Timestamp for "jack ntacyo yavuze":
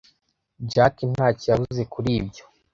0.71-1.81